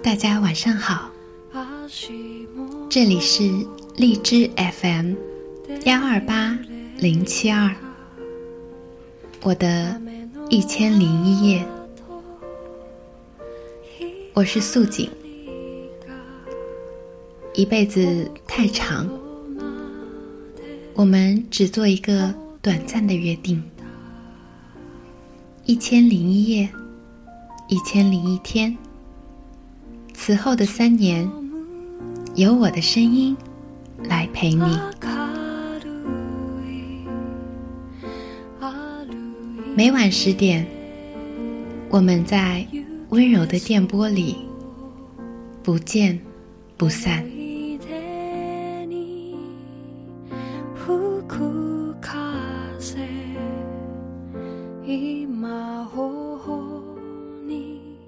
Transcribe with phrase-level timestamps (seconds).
[0.00, 1.10] 大家晚上好，
[2.88, 3.42] 这里是
[3.96, 5.14] 荔枝 FM
[5.84, 6.56] 幺二八
[6.98, 7.74] 零七二，
[9.42, 10.00] 我的
[10.48, 11.66] 一千零一夜，
[14.34, 15.10] 我是素锦，
[17.54, 19.10] 一辈子太长，
[20.94, 22.32] 我们只做一个。
[22.62, 23.60] 短暂的约定，
[25.64, 26.68] 一千零一夜，
[27.66, 28.78] 一千零一天。
[30.14, 31.28] 此后的三年，
[32.36, 33.36] 有我的声音
[34.04, 34.78] 来陪你。
[39.74, 40.64] 每晚十点，
[41.88, 42.64] 我们在
[43.08, 44.36] 温柔的电波里，
[45.64, 46.16] 不见
[46.76, 47.41] 不散。
[54.84, 56.98] 今頬
[57.46, 58.00] に